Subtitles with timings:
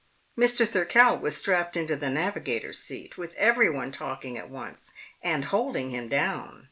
[0.35, 0.67] Mr.
[0.67, 6.09] Thirkell was strapped into the navigator's seat, with everyone talking at once and holding him
[6.09, 6.59] down.